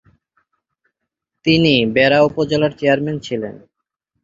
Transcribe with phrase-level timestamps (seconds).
[1.45, 3.55] তিনি বেড়া উপজেলার চেয়ারম্যান ছিলেন।